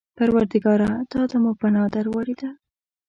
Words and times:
پروردګاره! 0.17 0.91
تا 1.11 1.21
ته 1.29 1.37
مو 1.41 1.51
پناه 1.59 1.87
در 1.93 2.05
وړې 2.13 2.35
ده. 2.41 2.49